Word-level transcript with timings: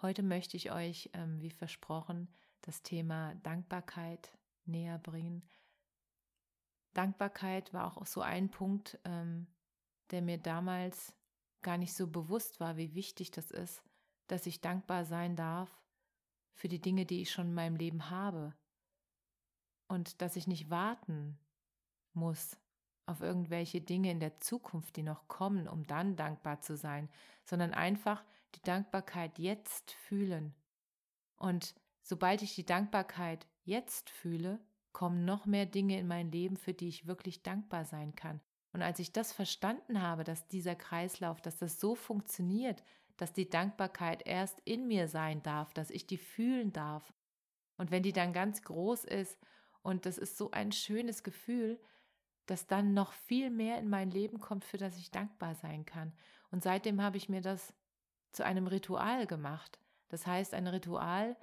Heute 0.00 0.22
möchte 0.22 0.56
ich 0.56 0.70
euch, 0.70 1.10
ähm, 1.12 1.40
wie 1.40 1.50
versprochen, 1.50 2.28
das 2.60 2.82
Thema 2.82 3.34
Dankbarkeit 3.36 4.32
näher 4.64 4.98
bringen. 4.98 5.42
Dankbarkeit 6.94 7.72
war 7.72 7.96
auch 7.96 8.06
so 8.06 8.20
ein 8.20 8.48
Punkt, 8.48 8.98
ähm, 9.04 9.48
der 10.10 10.22
mir 10.22 10.38
damals 10.38 11.14
gar 11.62 11.78
nicht 11.78 11.94
so 11.94 12.06
bewusst 12.06 12.60
war, 12.60 12.76
wie 12.76 12.94
wichtig 12.94 13.32
das 13.32 13.50
ist, 13.50 13.82
dass 14.28 14.46
ich 14.46 14.60
dankbar 14.60 15.04
sein 15.04 15.34
darf 15.34 15.68
für 16.54 16.68
die 16.68 16.80
Dinge, 16.80 17.04
die 17.04 17.22
ich 17.22 17.32
schon 17.32 17.48
in 17.48 17.54
meinem 17.54 17.76
Leben 17.76 18.10
habe. 18.10 18.54
Und 19.88 20.22
dass 20.22 20.36
ich 20.36 20.46
nicht 20.46 20.70
warten 20.70 21.38
muss 22.12 22.56
auf 23.06 23.20
irgendwelche 23.20 23.80
Dinge 23.80 24.10
in 24.10 24.20
der 24.20 24.38
Zukunft, 24.38 24.96
die 24.96 25.02
noch 25.02 25.26
kommen, 25.26 25.66
um 25.66 25.86
dann 25.86 26.14
dankbar 26.14 26.60
zu 26.60 26.76
sein, 26.76 27.08
sondern 27.44 27.72
einfach 27.72 28.22
die 28.54 28.62
Dankbarkeit 28.62 29.38
jetzt 29.38 29.92
fühlen. 29.92 30.54
Und 31.36 31.74
sobald 32.02 32.42
ich 32.42 32.54
die 32.54 32.66
Dankbarkeit 32.66 33.46
jetzt 33.64 34.10
fühle, 34.10 34.60
kommen 34.92 35.24
noch 35.24 35.46
mehr 35.46 35.66
Dinge 35.66 35.98
in 35.98 36.08
mein 36.08 36.30
Leben, 36.32 36.56
für 36.56 36.74
die 36.74 36.88
ich 36.88 37.06
wirklich 37.06 37.42
dankbar 37.42 37.84
sein 37.84 38.14
kann. 38.14 38.40
Und 38.72 38.82
als 38.82 38.98
ich 38.98 39.12
das 39.12 39.32
verstanden 39.32 40.02
habe, 40.02 40.24
dass 40.24 40.48
dieser 40.48 40.74
Kreislauf, 40.74 41.40
dass 41.40 41.56
das 41.56 41.80
so 41.80 41.94
funktioniert, 41.94 42.82
dass 43.16 43.32
die 43.32 43.48
Dankbarkeit 43.48 44.26
erst 44.26 44.60
in 44.64 44.86
mir 44.86 45.08
sein 45.08 45.42
darf, 45.42 45.72
dass 45.72 45.90
ich 45.90 46.06
die 46.06 46.18
fühlen 46.18 46.72
darf. 46.72 47.12
Und 47.76 47.90
wenn 47.90 48.02
die 48.02 48.12
dann 48.12 48.32
ganz 48.32 48.62
groß 48.62 49.04
ist, 49.04 49.38
und 49.82 50.06
das 50.06 50.18
ist 50.18 50.36
so 50.36 50.50
ein 50.50 50.72
schönes 50.72 51.22
Gefühl, 51.22 51.80
dass 52.46 52.66
dann 52.66 52.94
noch 52.94 53.12
viel 53.12 53.50
mehr 53.50 53.78
in 53.78 53.88
mein 53.88 54.10
Leben 54.10 54.38
kommt, 54.40 54.64
für 54.64 54.78
das 54.78 54.96
ich 54.98 55.10
dankbar 55.10 55.54
sein 55.54 55.84
kann. 55.84 56.12
Und 56.50 56.62
seitdem 56.62 57.02
habe 57.02 57.16
ich 57.16 57.28
mir 57.28 57.40
das 57.40 57.74
zu 58.32 58.44
einem 58.44 58.66
Ritual 58.66 59.26
gemacht. 59.26 59.78
Das 60.08 60.26
heißt, 60.26 60.54
ein 60.54 60.66
Ritual 60.66 61.36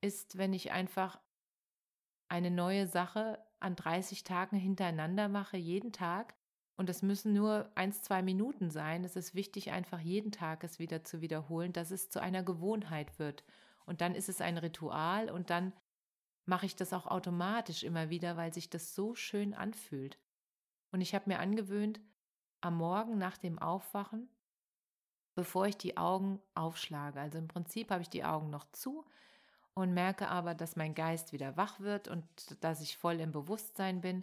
ist, 0.00 0.38
wenn 0.38 0.52
ich 0.52 0.72
einfach 0.72 1.20
eine 2.28 2.50
neue 2.50 2.86
Sache 2.86 3.44
an 3.58 3.76
30 3.76 4.24
Tagen 4.24 4.56
hintereinander 4.56 5.28
mache, 5.28 5.56
jeden 5.56 5.92
Tag. 5.92 6.34
Und 6.76 6.88
es 6.88 7.02
müssen 7.02 7.34
nur 7.34 7.70
eins, 7.74 8.02
zwei 8.02 8.22
Minuten 8.22 8.70
sein. 8.70 9.04
Es 9.04 9.16
ist 9.16 9.34
wichtig, 9.34 9.70
einfach 9.70 10.00
jeden 10.00 10.32
Tag 10.32 10.64
es 10.64 10.78
wieder 10.78 11.04
zu 11.04 11.20
wiederholen, 11.20 11.72
dass 11.72 11.90
es 11.90 12.08
zu 12.08 12.20
einer 12.20 12.42
Gewohnheit 12.42 13.18
wird. 13.18 13.44
Und 13.84 14.00
dann 14.00 14.14
ist 14.14 14.28
es 14.28 14.40
ein 14.40 14.56
Ritual 14.56 15.30
und 15.30 15.50
dann 15.50 15.72
mache 16.46 16.66
ich 16.66 16.76
das 16.76 16.92
auch 16.92 17.06
automatisch 17.06 17.82
immer 17.82 18.08
wieder, 18.08 18.36
weil 18.36 18.54
sich 18.54 18.70
das 18.70 18.94
so 18.94 19.14
schön 19.14 19.52
anfühlt. 19.52 20.18
Und 20.90 21.00
ich 21.00 21.14
habe 21.14 21.28
mir 21.28 21.38
angewöhnt, 21.38 22.00
am 22.60 22.76
Morgen 22.76 23.18
nach 23.18 23.36
dem 23.36 23.58
Aufwachen, 23.58 24.28
bevor 25.40 25.66
ich 25.66 25.78
die 25.78 25.96
Augen 25.96 26.38
aufschlage, 26.54 27.18
also 27.18 27.38
im 27.38 27.48
Prinzip 27.48 27.90
habe 27.90 28.02
ich 28.02 28.10
die 28.10 28.24
Augen 28.24 28.50
noch 28.50 28.70
zu 28.72 29.06
und 29.72 29.94
merke 29.94 30.28
aber, 30.28 30.54
dass 30.54 30.76
mein 30.76 30.94
Geist 30.94 31.32
wieder 31.32 31.56
wach 31.56 31.80
wird 31.80 32.08
und 32.08 32.22
dass 32.62 32.82
ich 32.82 32.98
voll 32.98 33.18
im 33.20 33.32
Bewusstsein 33.32 34.02
bin. 34.02 34.22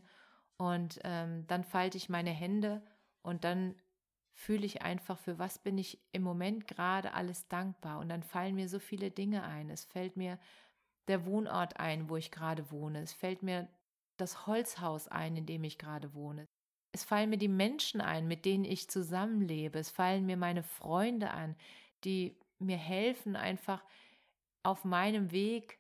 Und 0.58 1.00
ähm, 1.04 1.48
dann 1.48 1.64
falte 1.64 1.98
ich 1.98 2.08
meine 2.08 2.30
Hände 2.30 2.84
und 3.24 3.46
dann 3.46 3.74
fühle 4.32 4.68
ich 4.68 4.84
einfach, 4.84 5.18
für 5.18 5.40
was 5.40 5.58
bin 5.58 5.80
ich 5.80 6.00
im 6.12 6.22
Moment 6.22 6.68
gerade 6.68 7.16
alles 7.16 7.48
dankbar. 7.48 7.98
Und 7.98 8.10
dann 8.10 8.22
fallen 8.22 8.54
mir 8.54 8.70
so 8.70 8.78
viele 8.78 9.10
Dinge 9.10 9.42
ein. 9.42 9.72
Es 9.72 9.86
fällt 9.86 10.18
mir 10.18 10.38
der 11.08 11.26
Wohnort 11.26 11.80
ein, 11.80 12.10
wo 12.10 12.18
ich 12.18 12.30
gerade 12.30 12.70
wohne. 12.70 13.02
Es 13.02 13.14
fällt 13.14 13.42
mir 13.42 13.68
das 14.18 14.46
Holzhaus 14.46 15.08
ein, 15.08 15.36
in 15.36 15.48
dem 15.48 15.64
ich 15.64 15.80
gerade 15.80 16.14
wohne. 16.14 16.48
Es 16.98 17.04
fallen 17.04 17.30
mir 17.30 17.38
die 17.38 17.48
Menschen 17.48 18.02
ein, 18.02 18.28
mit 18.28 18.44
denen 18.44 18.66
ich 18.66 18.90
zusammenlebe. 18.90 19.78
Es 19.78 19.92
fallen 19.92 20.26
mir 20.26 20.36
meine 20.36 20.64
Freunde 20.64 21.30
an, 21.30 21.56
die 22.04 22.36
mir 22.58 22.78
helfen, 22.78 23.36
einfach 23.36 23.84
auf 24.64 24.84
meinem 24.84 25.32
Weg, 25.32 25.78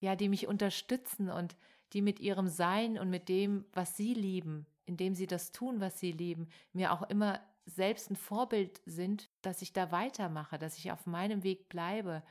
ja, 0.00 0.16
die 0.16 0.30
mich 0.30 0.46
unterstützen 0.46 1.28
und 1.28 1.58
die 1.92 2.00
mit 2.00 2.20
ihrem 2.20 2.48
Sein 2.48 2.98
und 2.98 3.10
mit 3.10 3.28
dem, 3.28 3.66
was 3.74 3.98
sie 3.98 4.14
lieben, 4.14 4.64
indem 4.86 5.14
sie 5.14 5.26
das 5.26 5.52
tun, 5.52 5.78
was 5.78 6.00
sie 6.00 6.12
lieben, 6.12 6.48
mir 6.72 6.90
auch 6.94 7.02
immer 7.10 7.42
selbst 7.66 8.10
ein 8.10 8.16
Vorbild 8.16 8.80
sind, 8.86 9.28
dass 9.42 9.60
ich 9.60 9.74
da 9.74 9.92
weitermache, 9.92 10.56
dass 10.56 10.78
ich 10.78 10.90
auf 10.90 11.04
meinem 11.04 11.42
Weg 11.42 11.68
bleibe 11.68 12.22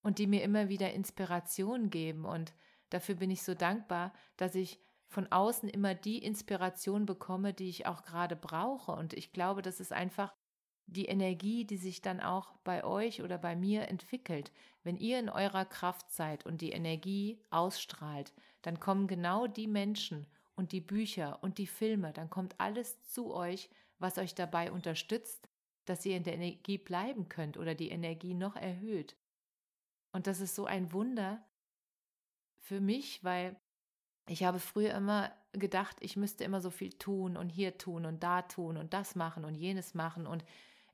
und 0.00 0.16
die 0.16 0.26
mir 0.26 0.42
immer 0.42 0.70
wieder 0.70 0.94
Inspiration 0.94 1.90
geben. 1.90 2.24
Und 2.24 2.54
dafür 2.88 3.16
bin 3.16 3.30
ich 3.30 3.42
so 3.42 3.52
dankbar, 3.52 4.14
dass 4.38 4.54
ich 4.54 4.80
von 5.14 5.30
außen 5.30 5.68
immer 5.68 5.94
die 5.94 6.18
Inspiration 6.18 7.06
bekomme, 7.06 7.54
die 7.54 7.68
ich 7.68 7.86
auch 7.86 8.02
gerade 8.02 8.34
brauche. 8.34 8.92
Und 8.92 9.12
ich 9.14 9.32
glaube, 9.32 9.62
das 9.62 9.78
ist 9.78 9.92
einfach 9.92 10.34
die 10.86 11.06
Energie, 11.06 11.64
die 11.64 11.76
sich 11.76 12.02
dann 12.02 12.20
auch 12.20 12.56
bei 12.64 12.84
euch 12.84 13.22
oder 13.22 13.38
bei 13.38 13.54
mir 13.54 13.88
entwickelt. 13.88 14.50
Wenn 14.82 14.96
ihr 14.96 15.20
in 15.20 15.30
eurer 15.30 15.64
Kraft 15.64 16.10
seid 16.10 16.44
und 16.44 16.60
die 16.60 16.72
Energie 16.72 17.40
ausstrahlt, 17.50 18.34
dann 18.62 18.80
kommen 18.80 19.06
genau 19.06 19.46
die 19.46 19.68
Menschen 19.68 20.26
und 20.56 20.72
die 20.72 20.80
Bücher 20.80 21.42
und 21.42 21.58
die 21.58 21.68
Filme, 21.68 22.12
dann 22.12 22.28
kommt 22.28 22.60
alles 22.60 23.00
zu 23.02 23.32
euch, 23.32 23.70
was 23.98 24.18
euch 24.18 24.34
dabei 24.34 24.72
unterstützt, 24.72 25.48
dass 25.84 26.04
ihr 26.04 26.16
in 26.16 26.24
der 26.24 26.34
Energie 26.34 26.78
bleiben 26.78 27.28
könnt 27.28 27.56
oder 27.56 27.76
die 27.76 27.90
Energie 27.90 28.34
noch 28.34 28.56
erhöht. 28.56 29.16
Und 30.12 30.26
das 30.26 30.40
ist 30.40 30.56
so 30.56 30.66
ein 30.66 30.92
Wunder 30.92 31.46
für 32.58 32.80
mich, 32.80 33.22
weil 33.22 33.56
ich 34.26 34.44
habe 34.44 34.58
früher 34.58 34.94
immer 34.94 35.32
gedacht, 35.52 35.96
ich 36.00 36.16
müsste 36.16 36.44
immer 36.44 36.60
so 36.60 36.70
viel 36.70 36.92
tun 36.92 37.36
und 37.36 37.50
hier 37.50 37.78
tun 37.78 38.06
und 38.06 38.22
da 38.22 38.42
tun 38.42 38.76
und 38.76 38.94
das 38.94 39.14
machen 39.14 39.44
und 39.44 39.54
jenes 39.54 39.94
machen 39.94 40.26
und 40.26 40.44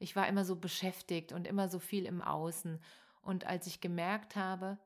ich 0.00 0.16
war 0.16 0.26
immer 0.26 0.44
so 0.44 0.56
beschäftigt 0.56 1.32
und 1.32 1.46
immer 1.46 1.68
so 1.68 1.78
viel 1.78 2.06
im 2.06 2.22
Außen. 2.22 2.80
Und 3.20 3.46
als 3.46 3.66
ich 3.66 3.82
gemerkt 3.82 4.34
habe, 4.34 4.78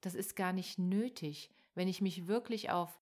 das 0.00 0.14
ist 0.14 0.36
gar 0.36 0.52
nicht 0.52 0.78
nötig, 0.78 1.50
wenn 1.74 1.86
ich 1.86 2.00
mich 2.00 2.26
wirklich 2.26 2.70
auf, 2.70 2.98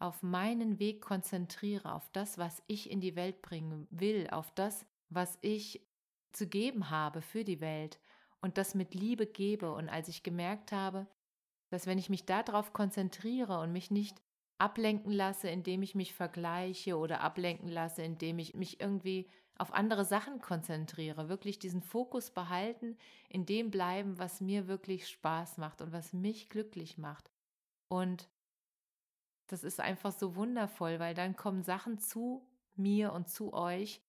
auf 0.00 0.22
meinen 0.22 0.78
Weg 0.80 1.00
konzentriere, 1.00 1.94
auf 1.94 2.10
das, 2.10 2.38
was 2.38 2.62
ich 2.66 2.90
in 2.90 3.00
die 3.00 3.14
Welt 3.14 3.40
bringen 3.40 3.86
will, 3.90 4.28
auf 4.30 4.52
das, 4.54 4.84
was 5.08 5.38
ich 5.42 5.86
zu 6.32 6.48
geben 6.48 6.90
habe 6.90 7.22
für 7.22 7.44
die 7.44 7.60
Welt 7.60 8.00
und 8.40 8.58
das 8.58 8.74
mit 8.74 8.94
Liebe 8.94 9.26
gebe. 9.26 9.72
Und 9.72 9.88
als 9.88 10.08
ich 10.08 10.24
gemerkt 10.24 10.72
habe, 10.72 11.06
dass 11.70 11.86
wenn 11.86 11.98
ich 11.98 12.10
mich 12.10 12.26
darauf 12.26 12.72
konzentriere 12.72 13.58
und 13.60 13.72
mich 13.72 13.90
nicht 13.90 14.20
ablenken 14.58 15.12
lasse, 15.12 15.48
indem 15.48 15.82
ich 15.82 15.94
mich 15.94 16.12
vergleiche 16.12 16.98
oder 16.98 17.22
ablenken 17.22 17.68
lasse, 17.68 18.02
indem 18.02 18.38
ich 18.38 18.54
mich 18.54 18.80
irgendwie 18.80 19.28
auf 19.56 19.72
andere 19.72 20.04
Sachen 20.04 20.40
konzentriere, 20.40 21.28
wirklich 21.28 21.58
diesen 21.58 21.82
Fokus 21.82 22.30
behalten, 22.30 22.96
in 23.28 23.46
dem 23.46 23.70
bleiben, 23.70 24.18
was 24.18 24.40
mir 24.40 24.68
wirklich 24.68 25.08
Spaß 25.08 25.58
macht 25.58 25.82
und 25.82 25.92
was 25.92 26.12
mich 26.12 26.48
glücklich 26.48 26.98
macht. 26.98 27.30
Und 27.88 28.28
das 29.48 29.64
ist 29.64 29.80
einfach 29.80 30.12
so 30.12 30.36
wundervoll, 30.36 30.98
weil 30.98 31.14
dann 31.14 31.36
kommen 31.36 31.62
Sachen 31.62 31.98
zu 31.98 32.46
mir 32.74 33.12
und 33.12 33.28
zu 33.28 33.52
euch, 33.52 34.00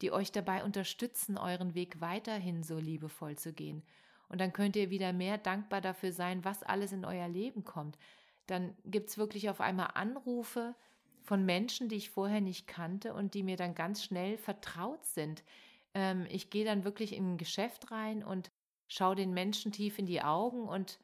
die 0.00 0.12
euch 0.12 0.32
dabei 0.32 0.64
unterstützen, 0.64 1.38
euren 1.38 1.74
Weg 1.74 2.00
weiterhin 2.00 2.62
so 2.62 2.78
liebevoll 2.78 3.36
zu 3.36 3.52
gehen. 3.52 3.84
Und 4.28 4.40
dann 4.40 4.52
könnt 4.52 4.76
ihr 4.76 4.90
wieder 4.90 5.12
mehr 5.12 5.38
dankbar 5.38 5.80
dafür 5.80 6.12
sein, 6.12 6.44
was 6.44 6.62
alles 6.62 6.92
in 6.92 7.04
euer 7.04 7.28
Leben 7.28 7.64
kommt. 7.64 7.98
Dann 8.46 8.74
gibt 8.84 9.10
es 9.10 9.18
wirklich 9.18 9.50
auf 9.50 9.60
einmal 9.60 9.90
Anrufe 9.94 10.74
von 11.22 11.44
Menschen, 11.44 11.88
die 11.88 11.96
ich 11.96 12.10
vorher 12.10 12.40
nicht 12.40 12.66
kannte 12.66 13.14
und 13.14 13.34
die 13.34 13.42
mir 13.42 13.56
dann 13.56 13.74
ganz 13.74 14.02
schnell 14.02 14.38
vertraut 14.38 15.04
sind. 15.04 15.44
Ähm, 15.94 16.26
ich 16.30 16.50
gehe 16.50 16.64
dann 16.64 16.84
wirklich 16.84 17.14
in 17.14 17.34
ein 17.34 17.38
Geschäft 17.38 17.90
rein 17.90 18.24
und 18.24 18.50
schaue 18.88 19.16
den 19.16 19.34
Menschen 19.34 19.72
tief 19.72 19.98
in 19.98 20.06
die 20.06 20.22
Augen 20.22 20.68
und 20.68 20.98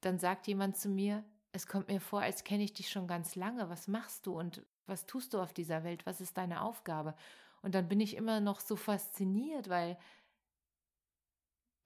dann 0.00 0.18
sagt 0.18 0.46
jemand 0.46 0.76
zu 0.76 0.88
mir, 0.88 1.24
es 1.52 1.66
kommt 1.66 1.88
mir 1.88 2.00
vor, 2.00 2.20
als 2.20 2.44
kenne 2.44 2.62
ich 2.62 2.72
dich 2.72 2.90
schon 2.90 3.08
ganz 3.08 3.34
lange. 3.34 3.68
Was 3.68 3.88
machst 3.88 4.26
du 4.26 4.38
und 4.38 4.64
was 4.86 5.06
tust 5.06 5.34
du 5.34 5.40
auf 5.40 5.52
dieser 5.52 5.82
Welt? 5.82 6.06
Was 6.06 6.20
ist 6.20 6.36
deine 6.36 6.62
Aufgabe? 6.62 7.14
Und 7.62 7.74
dann 7.74 7.88
bin 7.88 8.00
ich 8.00 8.16
immer 8.16 8.40
noch 8.40 8.60
so 8.60 8.76
fasziniert, 8.76 9.68
weil 9.68 9.98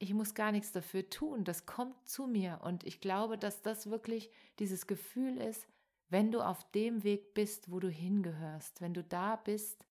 ich 0.03 0.15
muss 0.15 0.35
gar 0.35 0.51
nichts 0.51 0.73
dafür 0.73 1.09
tun, 1.09 1.45
das 1.45 1.65
kommt 1.65 2.09
zu 2.09 2.27
mir. 2.27 2.59
Und 2.65 2.83
ich 2.83 3.01
glaube, 3.01 3.39
dass 3.39 3.63
das 3.63 3.89
wirklich 3.89 4.33
dieses 4.59 4.89
Gefühl 4.89 5.39
ist, 5.39 5.69
wenn 6.09 6.33
du 6.33 6.41
auf 6.41 6.69
dem 6.73 7.05
Weg 7.05 7.35
bist, 7.35 7.71
wo 7.71 7.79
du 7.79 7.89
hingehörst, 7.89 8.81
wenn 8.81 8.95
du 8.95 9.05
da 9.05 9.37
bist, 9.37 9.87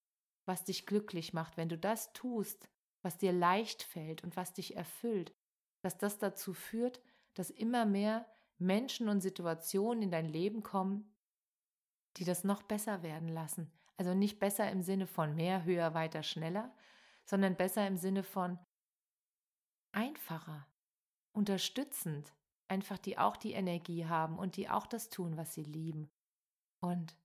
was 0.46 0.66
dich 0.66 0.86
glücklich 0.86 1.32
macht, 1.32 1.56
wenn 1.56 1.70
du 1.70 1.78
das 1.78 2.12
tust, 2.12 2.68
was 3.02 3.18
dir 3.20 3.32
leicht 3.32 3.84
fällt 3.84 4.22
und 4.26 4.36
was 4.36 4.52
dich 4.52 4.76
erfüllt, 4.76 5.34
dass 5.82 5.98
das 5.98 6.18
dazu 6.18 6.54
führt, 6.54 7.02
dass 7.34 7.50
immer 7.50 7.86
mehr 7.86 8.28
Menschen 8.58 9.08
und 9.08 9.22
Situationen 9.22 10.04
in 10.04 10.12
dein 10.12 10.28
Leben 10.28 10.62
kommen, 10.62 11.16
die 12.18 12.26
das 12.26 12.44
noch 12.44 12.64
besser 12.64 13.02
werden 13.02 13.30
lassen. 13.30 13.72
Also 13.96 14.14
nicht 14.14 14.40
besser 14.40 14.70
im 14.70 14.82
Sinne 14.82 15.08
von 15.08 15.36
mehr, 15.38 15.64
höher, 15.64 15.94
weiter, 15.94 16.22
schneller, 16.22 16.76
sondern 17.24 17.56
besser 17.56 17.88
im 17.88 17.96
Sinne 17.96 18.24
von 18.24 18.60
einfacher, 19.92 20.68
unterstützend, 21.34 22.34
einfach 22.68 22.98
die 22.98 23.18
auch 23.18 23.38
die 23.38 23.54
Energie 23.54 24.06
haben 24.06 24.38
und 24.38 24.56
die 24.56 24.70
auch 24.70 24.88
das 24.88 25.10
tun, 25.10 25.38
was 25.38 25.54
sie 25.54 25.64
lieben. 25.64 26.10
Und 26.80 27.18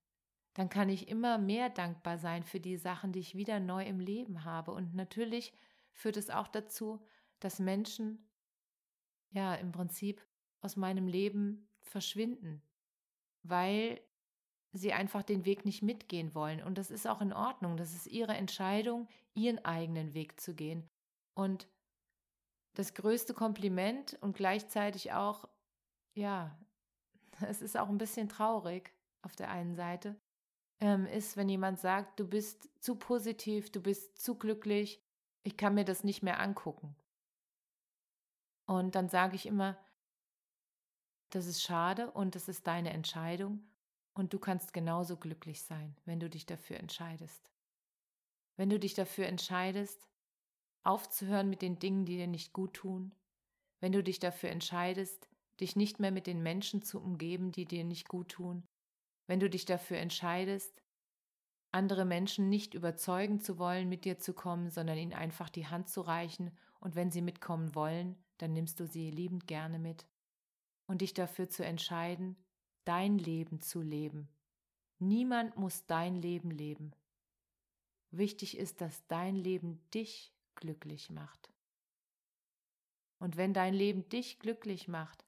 dann 0.54 0.68
kann 0.68 0.88
ich 0.88 1.08
immer 1.08 1.38
mehr 1.38 1.70
dankbar 1.70 2.18
sein 2.18 2.42
für 2.42 2.60
die 2.60 2.76
Sachen, 2.76 3.12
die 3.12 3.20
ich 3.20 3.34
wieder 3.34 3.60
neu 3.60 3.84
im 3.84 4.00
Leben 4.00 4.44
habe. 4.44 4.72
Und 4.72 4.94
natürlich 4.94 5.52
führt 5.92 6.16
es 6.16 6.30
auch 6.30 6.48
dazu, 6.48 7.04
dass 7.40 7.58
Menschen 7.58 8.26
ja 9.30 9.54
im 9.54 9.72
Prinzip 9.72 10.26
aus 10.60 10.76
meinem 10.76 11.08
Leben 11.08 11.68
verschwinden, 11.82 12.62
weil 13.42 14.00
sie 14.72 14.92
einfach 14.92 15.22
den 15.22 15.44
Weg 15.44 15.64
nicht 15.64 15.82
mitgehen 15.82 16.34
wollen. 16.34 16.62
Und 16.62 16.78
das 16.78 16.90
ist 16.90 17.06
auch 17.06 17.20
in 17.20 17.32
Ordnung. 17.32 17.76
Das 17.76 17.94
ist 17.94 18.06
ihre 18.06 18.34
Entscheidung, 18.34 19.08
ihren 19.34 19.64
eigenen 19.64 20.14
Weg 20.14 20.40
zu 20.40 20.54
gehen. 20.54 20.88
Und 21.34 21.68
das 22.76 22.92
größte 22.94 23.34
Kompliment 23.34 24.18
und 24.20 24.36
gleichzeitig 24.36 25.12
auch, 25.12 25.48
ja, 26.14 26.56
es 27.40 27.62
ist 27.62 27.76
auch 27.76 27.88
ein 27.88 27.98
bisschen 27.98 28.28
traurig 28.28 28.92
auf 29.22 29.34
der 29.34 29.50
einen 29.50 29.74
Seite, 29.74 30.16
ähm, 30.80 31.06
ist, 31.06 31.36
wenn 31.36 31.48
jemand 31.48 31.80
sagt, 31.80 32.20
du 32.20 32.28
bist 32.28 32.68
zu 32.82 32.96
positiv, 32.96 33.72
du 33.72 33.80
bist 33.80 34.18
zu 34.20 34.38
glücklich, 34.38 35.02
ich 35.42 35.56
kann 35.56 35.74
mir 35.74 35.84
das 35.84 36.04
nicht 36.04 36.22
mehr 36.22 36.38
angucken. 36.38 36.94
Und 38.66 38.94
dann 38.94 39.08
sage 39.08 39.36
ich 39.36 39.46
immer, 39.46 39.78
das 41.30 41.46
ist 41.46 41.62
schade 41.62 42.10
und 42.10 42.34
das 42.34 42.48
ist 42.48 42.66
deine 42.66 42.92
Entscheidung 42.92 43.66
und 44.12 44.32
du 44.32 44.38
kannst 44.38 44.72
genauso 44.72 45.16
glücklich 45.16 45.62
sein, 45.62 45.96
wenn 46.04 46.20
du 46.20 46.28
dich 46.28 46.46
dafür 46.46 46.78
entscheidest. 46.78 47.50
Wenn 48.56 48.70
du 48.70 48.78
dich 48.78 48.94
dafür 48.94 49.26
entscheidest, 49.26 50.06
aufzuhören 50.86 51.50
mit 51.50 51.62
den 51.62 51.78
Dingen, 51.78 52.04
die 52.04 52.16
dir 52.16 52.26
nicht 52.26 52.52
gut 52.52 52.74
tun, 52.74 53.14
wenn 53.80 53.92
du 53.92 54.02
dich 54.02 54.18
dafür 54.18 54.50
entscheidest, 54.50 55.28
dich 55.60 55.76
nicht 55.76 56.00
mehr 56.00 56.10
mit 56.10 56.26
den 56.26 56.42
Menschen 56.42 56.82
zu 56.82 57.00
umgeben, 57.00 57.52
die 57.52 57.66
dir 57.66 57.84
nicht 57.84 58.08
gut 58.08 58.30
tun, 58.30 58.66
wenn 59.26 59.40
du 59.40 59.50
dich 59.50 59.64
dafür 59.64 59.98
entscheidest, 59.98 60.82
andere 61.72 62.04
Menschen 62.04 62.48
nicht 62.48 62.74
überzeugen 62.74 63.40
zu 63.40 63.58
wollen, 63.58 63.88
mit 63.88 64.04
dir 64.04 64.18
zu 64.18 64.32
kommen, 64.32 64.70
sondern 64.70 64.96
ihnen 64.96 65.12
einfach 65.12 65.50
die 65.50 65.66
Hand 65.66 65.88
zu 65.88 66.00
reichen 66.00 66.56
und 66.80 66.94
wenn 66.94 67.10
sie 67.10 67.22
mitkommen 67.22 67.74
wollen, 67.74 68.16
dann 68.38 68.52
nimmst 68.52 68.80
du 68.80 68.86
sie 68.86 69.10
liebend 69.10 69.46
gerne 69.46 69.78
mit 69.78 70.06
und 70.86 71.00
dich 71.00 71.14
dafür 71.14 71.48
zu 71.48 71.64
entscheiden, 71.64 72.36
dein 72.84 73.18
Leben 73.18 73.60
zu 73.60 73.82
leben. 73.82 74.28
Niemand 74.98 75.56
muss 75.56 75.84
dein 75.86 76.14
Leben 76.14 76.50
leben. 76.50 76.92
Wichtig 78.10 78.56
ist, 78.56 78.80
dass 78.80 79.06
dein 79.08 79.34
Leben 79.34 79.80
dich 79.92 80.35
glücklich 80.56 81.10
macht. 81.10 81.50
Und 83.18 83.36
wenn 83.36 83.54
dein 83.54 83.74
Leben 83.74 84.08
dich 84.08 84.38
glücklich 84.38 84.88
macht, 84.88 85.24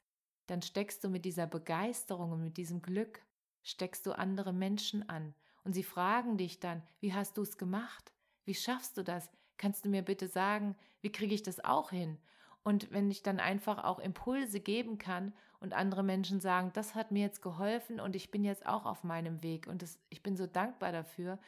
dann 0.46 0.62
steckst 0.62 1.04
du 1.04 1.08
mit 1.08 1.24
dieser 1.24 1.46
Begeisterung 1.46 2.32
und 2.32 2.42
mit 2.42 2.56
diesem 2.56 2.82
Glück, 2.82 3.22
steckst 3.62 4.06
du 4.06 4.12
andere 4.12 4.52
Menschen 4.52 5.08
an. 5.08 5.34
Und 5.64 5.74
sie 5.74 5.82
fragen 5.82 6.38
dich 6.38 6.60
dann, 6.60 6.82
wie 7.00 7.12
hast 7.12 7.36
du 7.36 7.42
es 7.42 7.58
gemacht? 7.58 8.12
Wie 8.44 8.54
schaffst 8.54 8.96
du 8.96 9.04
das? 9.04 9.30
Kannst 9.58 9.84
du 9.84 9.90
mir 9.90 10.02
bitte 10.02 10.28
sagen, 10.28 10.76
wie 11.00 11.12
kriege 11.12 11.34
ich 11.34 11.42
das 11.42 11.62
auch 11.64 11.90
hin? 11.90 12.18
Und 12.62 12.90
wenn 12.90 13.10
ich 13.10 13.22
dann 13.22 13.40
einfach 13.40 13.84
auch 13.84 13.98
Impulse 13.98 14.60
geben 14.60 14.98
kann 14.98 15.32
und 15.60 15.74
andere 15.74 16.02
Menschen 16.02 16.40
sagen, 16.40 16.70
das 16.74 16.94
hat 16.94 17.10
mir 17.10 17.22
jetzt 17.22 17.42
geholfen 17.42 18.00
und 18.00 18.16
ich 18.16 18.30
bin 18.30 18.44
jetzt 18.44 18.66
auch 18.66 18.86
auf 18.86 19.04
meinem 19.04 19.42
Weg 19.42 19.66
und 19.66 19.82
das, 19.82 19.98
ich 20.08 20.22
bin 20.22 20.36
so 20.36 20.46
dankbar 20.46 20.92
dafür. 20.92 21.38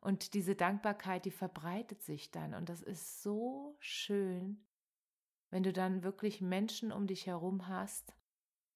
Und 0.00 0.34
diese 0.34 0.54
Dankbarkeit, 0.54 1.24
die 1.24 1.30
verbreitet 1.30 2.02
sich 2.02 2.30
dann 2.30 2.54
und 2.54 2.68
das 2.68 2.82
ist 2.82 3.22
so 3.22 3.76
schön, 3.80 4.64
wenn 5.50 5.62
du 5.62 5.72
dann 5.72 6.02
wirklich 6.02 6.40
Menschen 6.40 6.92
um 6.92 7.06
dich 7.06 7.26
herum 7.26 7.68
hast, 7.68 8.14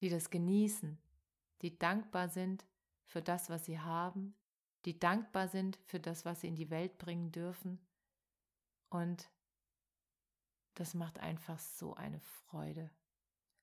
die 0.01 0.09
das 0.09 0.29
genießen, 0.29 0.97
die 1.61 1.77
dankbar 1.77 2.27
sind 2.27 2.65
für 3.05 3.21
das, 3.21 3.49
was 3.49 3.65
sie 3.65 3.79
haben, 3.79 4.35
die 4.85 4.99
dankbar 4.99 5.47
sind 5.47 5.77
für 5.85 5.99
das, 5.99 6.25
was 6.25 6.41
sie 6.41 6.47
in 6.47 6.55
die 6.55 6.69
Welt 6.69 6.97
bringen 6.97 7.31
dürfen. 7.31 7.79
Und 8.89 9.29
das 10.73 10.93
macht 10.93 11.19
einfach 11.19 11.59
so 11.59 11.93
eine 11.93 12.19
Freude. 12.19 12.89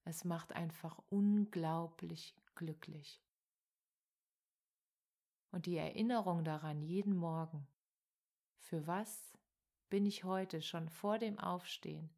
Es 0.05 0.25
macht 0.25 0.53
einfach 0.53 0.99
unglaublich 1.11 2.35
glücklich. 2.55 3.21
Und 5.51 5.67
die 5.67 5.77
Erinnerung 5.77 6.45
daran 6.45 6.81
jeden 6.81 7.17
Morgen, 7.17 7.67
für 8.59 8.87
was 8.87 9.37
bin 9.89 10.07
ich 10.07 10.25
heute 10.25 10.63
schon 10.63 10.89
vor 10.89 11.19
dem 11.19 11.39
Aufstehen, 11.39 12.11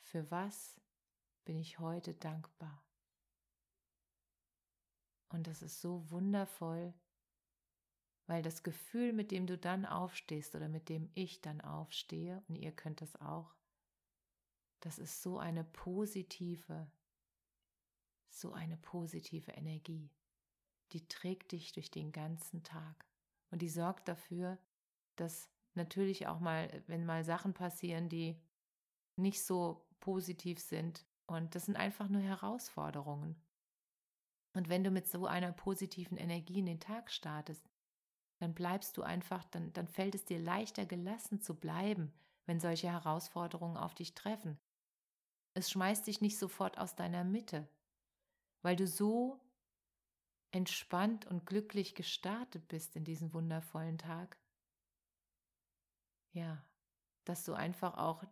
für 0.00 0.30
was 0.30 0.80
bin 1.44 1.58
ich 1.58 1.78
heute 1.78 2.14
dankbar. 2.14 2.84
Und 5.30 5.46
das 5.46 5.62
ist 5.62 5.80
so 5.80 6.10
wundervoll, 6.10 6.92
weil 8.26 8.42
das 8.42 8.62
Gefühl, 8.62 9.14
mit 9.14 9.30
dem 9.30 9.46
du 9.46 9.56
dann 9.56 9.86
aufstehst 9.86 10.54
oder 10.54 10.68
mit 10.68 10.90
dem 10.90 11.10
ich 11.14 11.40
dann 11.40 11.62
aufstehe, 11.62 12.42
und 12.48 12.56
ihr 12.56 12.72
könnt 12.72 13.00
das 13.00 13.16
auch, 13.16 13.56
das 14.80 14.98
ist 14.98 15.22
so 15.22 15.38
eine 15.38 15.64
positive, 15.64 16.90
so 18.28 18.52
eine 18.52 18.76
positive 18.76 19.52
Energie. 19.52 20.10
Die 20.92 21.06
trägt 21.08 21.52
dich 21.52 21.72
durch 21.72 21.90
den 21.90 22.12
ganzen 22.12 22.62
Tag 22.62 23.06
und 23.50 23.62
die 23.62 23.68
sorgt 23.68 24.08
dafür, 24.08 24.58
dass 25.16 25.48
natürlich 25.74 26.26
auch 26.26 26.40
mal, 26.40 26.82
wenn 26.86 27.06
mal 27.06 27.24
Sachen 27.24 27.54
passieren, 27.54 28.08
die 28.08 28.40
nicht 29.16 29.42
so 29.42 29.86
positiv 30.00 30.58
sind 30.58 31.06
und 31.26 31.54
das 31.54 31.66
sind 31.66 31.76
einfach 31.76 32.08
nur 32.08 32.22
Herausforderungen. 32.22 33.36
Und 34.54 34.68
wenn 34.68 34.84
du 34.84 34.90
mit 34.90 35.08
so 35.08 35.26
einer 35.26 35.52
positiven 35.52 36.18
Energie 36.18 36.58
in 36.58 36.66
den 36.66 36.80
Tag 36.80 37.10
startest, 37.10 37.70
dann 38.38 38.54
bleibst 38.54 38.96
du 38.96 39.02
einfach, 39.02 39.44
dann, 39.46 39.72
dann 39.72 39.88
fällt 39.88 40.14
es 40.14 40.24
dir 40.24 40.38
leichter 40.38 40.84
gelassen 40.84 41.40
zu 41.40 41.54
bleiben, 41.54 42.12
wenn 42.44 42.60
solche 42.60 42.90
Herausforderungen 42.90 43.76
auf 43.76 43.94
dich 43.94 44.14
treffen. 44.14 44.58
Es 45.54 45.70
schmeißt 45.70 46.06
dich 46.06 46.20
nicht 46.20 46.38
sofort 46.38 46.76
aus 46.78 46.96
deiner 46.96 47.24
Mitte, 47.24 47.68
weil 48.62 48.76
du 48.76 48.86
so 48.86 49.40
entspannt 50.52 51.26
und 51.26 51.46
glücklich 51.46 51.94
gestartet 51.94 52.68
bist 52.68 52.94
in 52.94 53.04
diesen 53.04 53.32
wundervollen 53.32 53.98
Tag. 53.98 54.38
Ja, 56.32 56.64
dass 57.24 57.44
du 57.44 57.54
einfach 57.54 57.96
auch, 57.96 58.22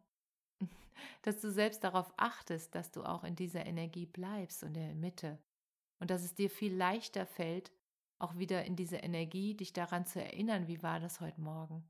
dass 1.22 1.40
du 1.40 1.50
selbst 1.50 1.82
darauf 1.82 2.12
achtest, 2.16 2.74
dass 2.74 2.92
du 2.92 3.04
auch 3.04 3.24
in 3.24 3.36
dieser 3.36 3.66
Energie 3.66 4.06
bleibst 4.06 4.62
und 4.62 4.76
in 4.76 4.86
der 4.86 4.94
Mitte 4.94 5.38
und 5.98 6.10
dass 6.10 6.22
es 6.22 6.34
dir 6.34 6.50
viel 6.50 6.74
leichter 6.74 7.26
fällt, 7.26 7.72
auch 8.18 8.36
wieder 8.36 8.64
in 8.64 8.76
diese 8.76 8.96
Energie, 8.96 9.54
dich 9.54 9.72
daran 9.72 10.04
zu 10.06 10.22
erinnern, 10.22 10.68
wie 10.68 10.82
war 10.82 11.00
das 11.00 11.20
heute 11.20 11.40
Morgen. 11.40 11.88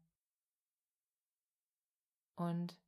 Und 2.37 2.80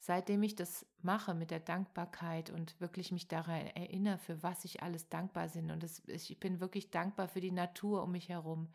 Seitdem 0.00 0.42
ich 0.42 0.54
das 0.54 0.86
mache 1.02 1.34
mit 1.34 1.50
der 1.50 1.60
Dankbarkeit 1.60 2.50
und 2.50 2.80
wirklich 2.80 3.10
mich 3.10 3.26
daran 3.26 3.66
erinnere, 3.66 4.18
für 4.18 4.42
was 4.42 4.64
ich 4.64 4.82
alles 4.82 5.08
dankbar 5.08 5.48
bin. 5.48 5.70
Und 5.70 5.82
das, 5.82 6.02
ich 6.06 6.38
bin 6.38 6.60
wirklich 6.60 6.90
dankbar 6.90 7.28
für 7.28 7.40
die 7.40 7.50
Natur 7.50 8.04
um 8.04 8.12
mich 8.12 8.28
herum. 8.28 8.68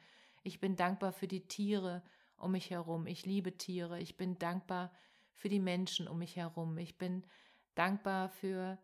Ich 0.43 0.59
bin 0.59 0.75
dankbar 0.75 1.13
für 1.13 1.27
die 1.27 1.47
Tiere 1.47 2.03
um 2.35 2.51
mich 2.51 2.69
herum. 2.69 3.07
Ich 3.07 3.25
liebe 3.25 3.57
Tiere. 3.57 3.99
Ich 3.99 4.17
bin 4.17 4.37
dankbar 4.37 4.91
für 5.33 5.49
die 5.49 5.61
Menschen 5.61 6.07
um 6.07 6.19
mich 6.19 6.35
herum. 6.35 6.77
Ich 6.77 6.97
bin 6.97 7.25
dankbar 7.73 8.29
für, 8.29 8.77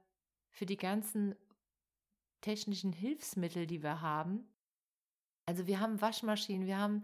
für 0.50 0.66
die 0.66 0.78
ganzen 0.78 1.36
technischen 2.42 2.94
Hilfsmittel, 2.94 3.68
die 3.68 3.84
wir 3.84 4.02
haben. 4.02 4.48
Also 5.46 5.68
wir 5.68 5.80
haben 5.80 6.00
Waschmaschinen, 6.00 6.68
wir 6.68 6.78
haben 6.78 7.04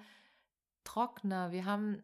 Trockner, 0.84 1.52
wir 1.52 1.66
haben 1.66 2.02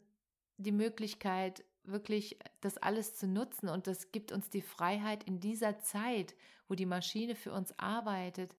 die 0.58 0.72
Möglichkeit, 0.72 1.64
wirklich 1.84 2.40
das 2.62 2.78
alles 2.78 3.16
zu 3.16 3.28
nutzen 3.28 3.70
und 3.70 3.88
das 3.88 4.12
gibt 4.12 4.32
uns 4.32 4.50
die 4.50 4.62
Freiheit 4.62 5.24
in 5.24 5.40
dieser 5.40 5.80
Zeit, 5.80 6.36
wo 6.68 6.76
die 6.76 6.86
Maschine 6.86 7.36
für 7.36 7.52
uns 7.54 7.78
arbeitet, 7.80 8.56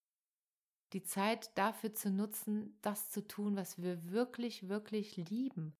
die 0.92 1.02
Zeit 1.02 1.56
dafür 1.56 1.94
zu 1.94 2.10
nutzen, 2.10 2.78
das 2.82 3.10
zu 3.10 3.26
tun, 3.26 3.56
was 3.56 3.80
wir 3.80 4.10
wirklich, 4.10 4.68
wirklich 4.68 5.16
lieben. 5.16 5.74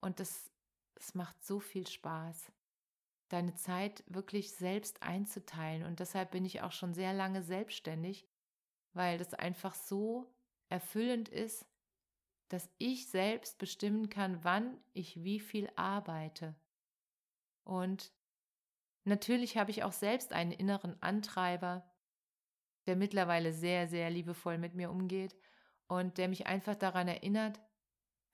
Und 0.00 0.20
das, 0.20 0.50
es 0.96 1.14
macht 1.14 1.44
so 1.44 1.60
viel 1.60 1.86
Spaß. 1.86 2.52
deine 3.28 3.54
Zeit 3.54 4.04
wirklich 4.06 4.52
selbst 4.52 5.02
einzuteilen. 5.02 5.84
Und 5.84 6.00
deshalb 6.00 6.30
bin 6.30 6.44
ich 6.44 6.62
auch 6.62 6.72
schon 6.72 6.94
sehr 6.94 7.12
lange 7.12 7.42
selbstständig, 7.42 8.26
weil 8.94 9.18
das 9.18 9.34
einfach 9.34 9.74
so 9.74 10.32
erfüllend 10.68 11.28
ist, 11.28 11.66
dass 12.48 12.70
ich 12.78 13.08
selbst 13.08 13.58
bestimmen 13.58 14.08
kann, 14.08 14.42
wann 14.44 14.78
ich 14.94 15.22
wie 15.22 15.40
viel 15.40 15.68
arbeite. 15.76 16.54
Und 17.68 18.12
natürlich 19.04 19.58
habe 19.58 19.70
ich 19.70 19.84
auch 19.84 19.92
selbst 19.92 20.32
einen 20.32 20.52
inneren 20.52 21.00
Antreiber, 21.02 21.84
der 22.86 22.96
mittlerweile 22.96 23.52
sehr, 23.52 23.86
sehr 23.88 24.08
liebevoll 24.08 24.56
mit 24.56 24.74
mir 24.74 24.90
umgeht 24.90 25.36
und 25.86 26.16
der 26.16 26.28
mich 26.28 26.46
einfach 26.46 26.76
daran 26.76 27.08
erinnert, 27.08 27.60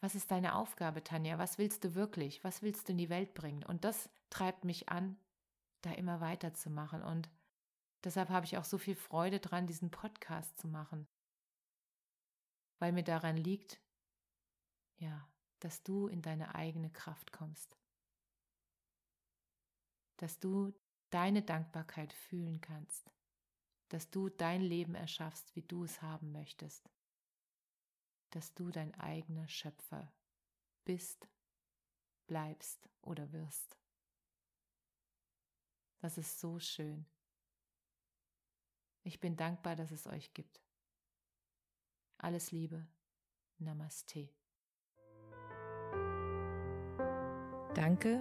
was 0.01 0.15
ist 0.15 0.31
deine 0.31 0.55
Aufgabe, 0.55 1.03
Tanja? 1.03 1.37
Was 1.39 1.59
willst 1.59 1.83
du 1.83 1.97
wirklich? 1.97 2.45
Was 2.45 2.63
willst 2.63 2.87
du 2.87 2.93
in 2.93 2.99
die 2.99 3.09
Welt 3.09 3.35
bringen? 3.35 3.65
Und 3.65 3.85
das 3.85 4.09
treibt 4.31 4.65
mich 4.65 4.89
an, 4.89 5.17
da 5.83 5.91
immer 5.91 6.21
weiterzumachen. 6.21 7.03
Und 7.03 7.29
deshalb 8.05 8.29
habe 8.29 8.47
ich 8.47 8.57
auch 8.57 8.65
so 8.65 8.79
viel 8.79 8.95
Freude 8.95 9.41
dran, 9.41 9.67
diesen 9.67 9.91
Podcast 9.91 10.57
zu 10.61 10.69
machen. 10.69 11.09
Weil 12.79 12.93
mir 12.93 13.03
daran 13.03 13.37
liegt, 13.37 13.81
ja, 14.99 15.27
dass 15.59 15.83
du 15.83 16.07
in 16.07 16.23
deine 16.23 16.55
eigene 16.55 16.91
Kraft 16.91 17.33
kommst. 17.33 17.77
Dass 20.17 20.39
du 20.39 20.73
deine 21.11 21.43
Dankbarkeit 21.43 22.13
fühlen 22.13 22.61
kannst. 22.61 23.11
Dass 23.89 24.11
du 24.11 24.29
dein 24.29 24.61
Leben 24.63 24.95
erschaffst, 24.95 25.55
wie 25.55 25.63
du 25.63 25.85
es 25.85 26.03
haben 26.03 26.33
möchtest 26.33 26.89
dass 28.35 28.53
du 28.53 28.71
dein 28.71 28.93
eigener 28.95 29.47
Schöpfer 29.47 30.13
bist, 30.85 31.29
bleibst 32.27 32.91
oder 33.01 33.31
wirst. 33.33 33.79
Das 36.01 36.19
ist 36.19 36.41
so 36.41 36.59
schön. 36.59 37.07
Ich 39.05 39.21
bin 39.21 39.37
dankbar, 39.37 39.77
dass 39.77 39.93
es 39.93 40.07
euch 40.09 40.35
gibt. 40.35 40.61
Alles 42.19 42.51
Liebe. 42.51 42.89
Namaste. 43.59 44.29
Danke, 47.75 48.21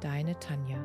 deine 0.00 0.38
Tanja. 0.38 0.78